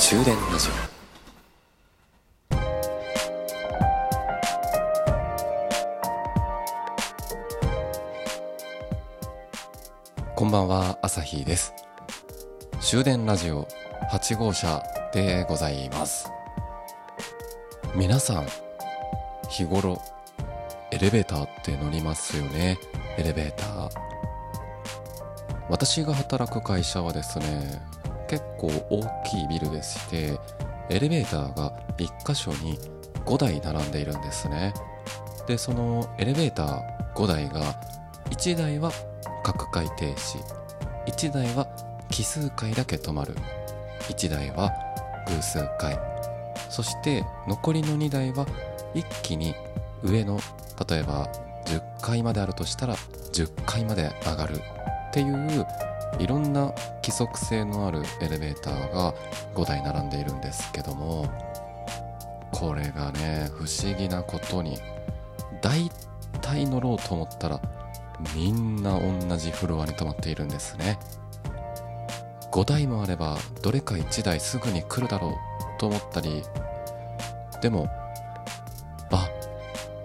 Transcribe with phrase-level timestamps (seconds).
[0.00, 2.54] 終電ラジオ。
[10.34, 11.74] こんばんは朝日です。
[12.80, 13.68] 終電ラジオ
[14.10, 16.30] 8号車でございます。
[17.94, 18.46] 皆さん
[19.50, 20.00] 日頃
[20.92, 22.78] エレベーターって乗りますよね？
[23.18, 23.90] エレベーター。
[25.68, 27.99] 私が働く会社はですね
[28.30, 30.38] 結構大きいビルでして
[30.88, 32.78] エレベーターが1箇所に
[33.26, 34.72] 5台並んでいるんですね。
[35.48, 37.74] でそのエレベーター5台が
[38.30, 38.92] 1台は
[39.42, 40.38] 各回停止
[41.08, 41.66] 1台は
[42.08, 43.34] 奇数回だけ止まる
[44.02, 44.70] 1台は
[45.26, 45.98] 偶数回
[46.68, 48.46] そして残りの2台は
[48.94, 49.56] 一気に
[50.04, 50.38] 上の
[50.88, 51.26] 例えば
[51.66, 52.94] 10階まであるとしたら
[53.32, 55.66] 10階まで上がるっていう
[56.18, 56.72] いろんな
[57.02, 59.14] 規則性のあるエレベーターが
[59.54, 61.26] 5台並んでいるんですけども
[62.52, 64.78] これがね不思議なことに
[65.62, 65.90] 大
[66.42, 67.60] 体乗ろうと思ったら
[68.34, 70.98] みんな同じフロアに止まっているんですね。
[72.50, 76.42] 5台もあればどれか1台すぐに来るだろうと思ったり
[77.62, 77.88] でも
[79.12, 79.28] あ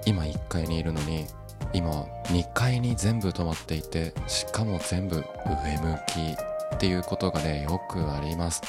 [0.05, 1.25] 今1階にいるのに
[1.75, 1.91] 今
[2.25, 5.23] 2階に全部止まっていてしかも全部上
[5.77, 6.19] 向き
[6.75, 8.61] っていうことがねよくあります。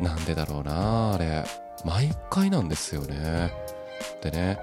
[0.00, 1.44] なんでだろうなあれ。
[1.84, 3.52] 毎回なんですよね。
[4.20, 4.58] でね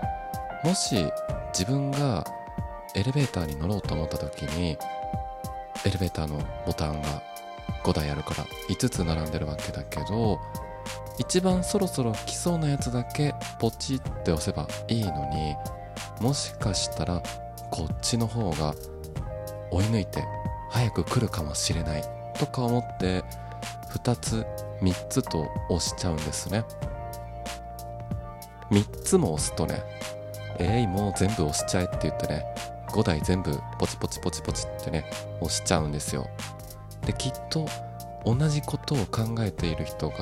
[0.64, 1.06] もし
[1.54, 2.26] 自分が
[2.94, 4.78] エレベーターに乗ろうと思った時に
[5.86, 7.22] エレベーターのボタンが
[7.84, 10.40] 5台あるから5つ並んでるわけだけど
[11.18, 15.56] 一番そろそろ来そうなやつだけポチって押せばいいのに
[16.20, 17.22] もしかしたら
[17.72, 18.76] こっちの方が
[19.72, 20.24] 追い抜いて
[20.70, 22.04] 早く来るかもしれない
[22.38, 23.24] とか思って
[23.94, 24.46] 2つ
[24.82, 26.66] 3つと押しちゃうんですね。
[28.72, 29.84] 3つも押すとね
[30.60, 32.46] えい、もう全部押しちゃえって言ってね
[32.90, 35.06] 5台全部ポチポチポチポチってね
[35.40, 36.28] 押しちゃうんですよ。
[37.06, 37.68] できっと
[38.26, 40.18] 同じことを考えている人が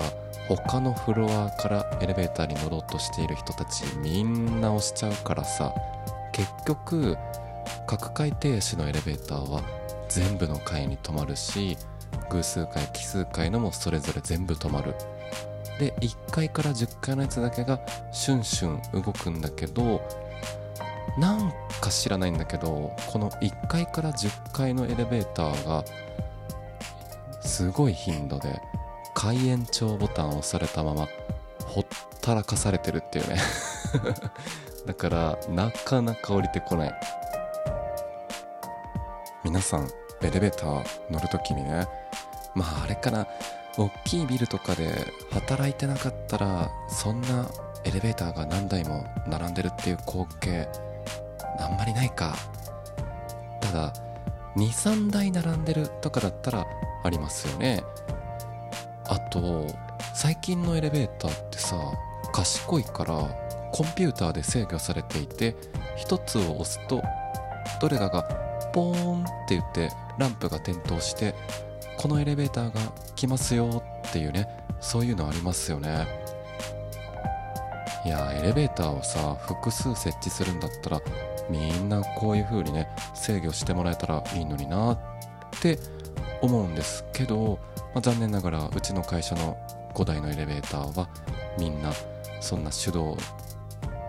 [0.55, 5.73] 他のフロアからエレベーターに乗ろうとしている人たちみんな押しちゃうからさ
[6.31, 7.17] 結局
[7.87, 9.61] 各回停止のエレベーターは
[10.09, 11.77] 全部の階に止まるし
[12.29, 14.95] 偶数回奇数回のもそれぞれ全部止まる。
[15.79, 17.79] で1階から10階のやつだけが
[18.11, 20.01] シュンシュン動くんだけど
[21.17, 25.85] なんか知らないんだけどこの1階から10階のエレベーターが
[27.41, 28.61] すごい頻度で
[29.19, 31.09] 開延長ボタンを押されたまま
[31.65, 31.85] ほっ
[32.21, 33.35] たらかされてるっていうね。
[34.87, 36.99] だからなかなか降りてこない。
[39.43, 39.89] 皆さん
[40.21, 41.85] エレベーター乗るときにね
[42.55, 43.27] まああれかな。
[43.77, 44.89] 大きいビルとかで
[45.31, 47.45] 働いてなかったらそんな
[47.83, 50.65] エレベーターが何台も並んでるっていう光景
[51.59, 52.33] あんまりないか。
[53.59, 53.93] ただ
[54.55, 56.65] 23台並んでるとかだったら
[57.03, 57.83] ありますよね。
[59.29, 59.67] と
[60.13, 61.77] 最近のエレベーターってさ
[62.31, 63.15] 賢いから
[63.71, 65.55] コンピューターで制御されていて
[65.97, 67.01] 1つを押すと
[67.81, 68.23] どれかが
[68.73, 71.33] ポーンって言ってランプが点灯して
[71.97, 72.79] このエレベーターが
[73.15, 74.47] 来ますよっていうね
[74.79, 76.07] そういうのありますよね。
[78.05, 81.01] いやエレベーターをさ複数設置するんだったら
[81.49, 84.99] みんなこういう風にね制御してもらえたらいいのになっ
[85.59, 85.77] て
[86.41, 87.59] 思うんですけど、
[87.99, 89.57] あ、残念ながらうちの会社の
[89.93, 91.09] 5台のエレベーターは
[91.57, 91.91] みんな
[92.41, 93.17] そんな手動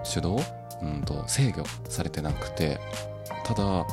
[0.02, 0.40] 手動？
[0.82, 2.80] うんと制御されてなくて
[3.44, 3.86] ただ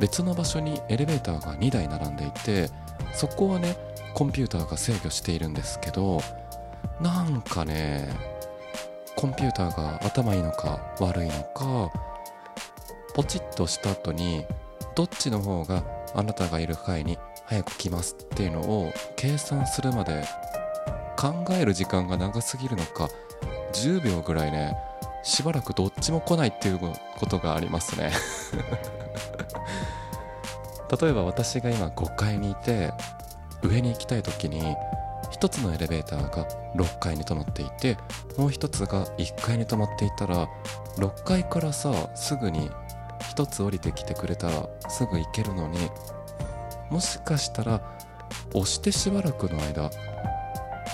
[0.00, 2.70] 別の場所にエレベーターが2台並んでいて
[3.12, 3.76] そこはね
[4.14, 6.20] コンピューターが制御しているんですけど
[7.00, 8.08] なんかね
[9.16, 11.90] コンピューターが頭いいのか悪いのか
[13.14, 14.46] ポチッとした後に
[14.94, 15.84] どっちの方が
[16.14, 17.18] あなたがいる階に
[17.50, 20.22] 早く来ますっていうのを計算するまで
[21.18, 23.08] 考える時間が長すぎるのか
[23.72, 24.76] 10秒ぐらいね
[25.24, 26.94] しばらくどっちも来ないっていうこ
[27.26, 28.12] とがありますね。
[31.02, 32.92] 例えば私が今5階にいて
[33.62, 34.76] 上に行きたい時に
[35.32, 37.96] 1つのエレベーターが6階に止まっていて
[38.36, 40.48] もう1つが1階に止まっていたら
[40.98, 42.70] 6階からさすぐに
[43.34, 45.90] 1つ降りてきてくれたらすぐ行けるのに
[46.90, 47.80] もしかしたら
[48.54, 49.90] 押してしばらくの間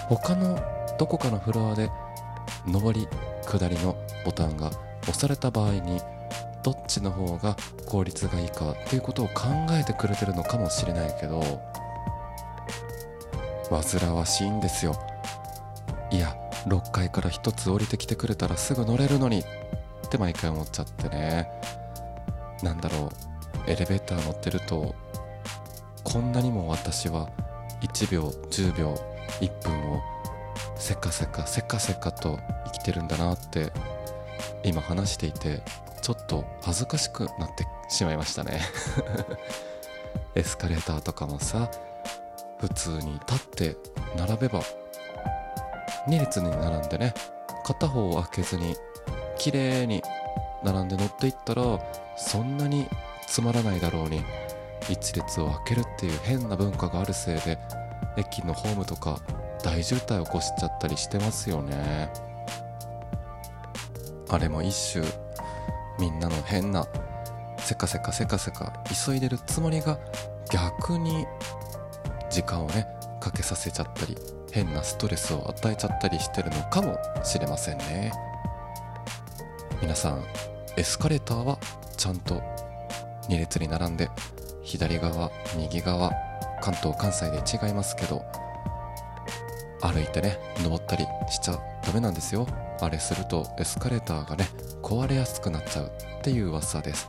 [0.09, 0.59] 他の
[0.99, 1.91] どこかのフロアで
[2.67, 3.09] 上り
[3.45, 4.71] 下りのボタンが
[5.03, 6.01] 押された場合に
[6.63, 7.57] どっちの方が
[7.87, 11.43] 効率がいいかっていうことを考えてくれてるのかもしれないけど
[13.71, 14.95] 煩わしいんですよ。
[16.11, 21.49] いや6階から1つ降りてきてくれたらすぐ乗れるのにって毎回思っちゃってね。
[22.63, 23.11] なんだろ
[23.67, 24.95] うエレベーター乗ってると
[26.07, 27.29] こんなにも私は
[27.83, 28.95] 1秒10秒
[29.41, 30.01] 1分を
[30.77, 33.73] せかせかせかせかと生きてるんだなって
[34.63, 35.63] 今話していて
[36.03, 38.61] ちょっと恥ずかしくなってしまいましたね。
[40.37, 41.69] エスカレーターとかもさ
[42.61, 43.77] 普通に立って
[44.17, 44.61] 並べば
[46.07, 47.15] 2列に並んでね
[47.65, 48.77] 片方を開けずに
[49.37, 50.05] 綺麗に
[50.63, 51.81] 並んで乗っていったら
[52.17, 52.89] そんなに
[53.27, 54.25] つまらないだろうに
[54.89, 57.59] 1列を開けるっていう変な文化があるせいで
[58.17, 59.21] 駅のホームとか
[59.63, 62.11] 大渋滞起こしちゃったりしてますよね。
[64.29, 65.05] あれも一種
[65.99, 66.87] みんなの変な
[67.59, 68.73] せかせかせかせか
[69.07, 69.99] 急いでるつもりが
[70.51, 71.27] 逆に
[72.31, 72.87] 時間をね
[73.21, 74.17] かけさせちゃったり
[74.53, 78.13] 変なストレスを与えちゃったりしてるのかもしれませんね。
[79.83, 80.25] 皆さん
[80.77, 81.59] エスカレーターは
[81.97, 82.43] ちゃんと
[83.29, 84.09] 2列に並んで
[84.67, 86.11] 左側右側
[86.61, 88.25] 関東関西で違いますけど
[89.81, 92.47] 歩いてね登ったりしちゃダメなんですよ。
[92.81, 94.49] あれするとエスカレーターがね
[94.83, 95.91] 壊れやすくなっちゃうっ
[96.23, 97.09] ていう噂です。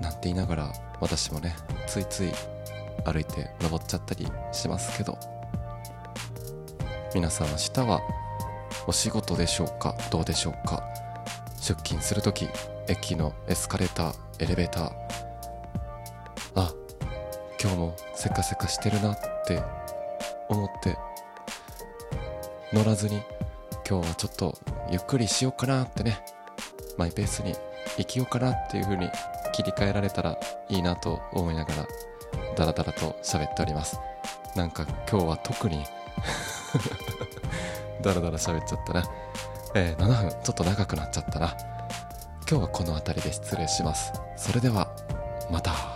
[0.00, 1.54] なんて言いながら私もね
[1.86, 2.30] ついつい
[3.04, 5.18] 歩いて登っちゃったりしますけど。
[7.14, 8.00] 皆さん明日は
[8.86, 9.94] お仕事でしょうか？
[10.10, 10.82] どうでしょうか？
[11.60, 12.48] 出勤するとき
[12.88, 14.92] 駅のエスカレーターエレベーター
[17.62, 19.62] 今日もせかせかしてるなって
[20.48, 20.98] 思って
[22.72, 23.22] 乗らずに
[23.88, 24.58] 今日はちょっと
[24.90, 26.18] ゆっくりしようかなってね
[26.98, 27.54] マイペースに
[27.96, 29.08] 生きようかなっていう風に
[29.52, 30.38] 切り替えられたら
[30.68, 31.86] いいなと思いながら
[32.56, 33.98] ダラダラと喋っております。
[34.56, 35.84] なんか今日は特に
[38.02, 39.04] ダラダラ喋っちゃったな、
[39.74, 41.56] えー、7分ちょっと長くなっちゃったな。
[42.50, 44.12] 今日はこの辺りで失礼します。
[44.36, 44.88] それでは
[45.50, 45.91] また。